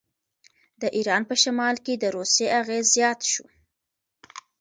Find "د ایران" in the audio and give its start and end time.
0.81-1.21